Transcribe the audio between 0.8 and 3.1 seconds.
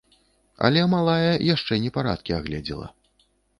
малая яшчэ непарадкі агледзела.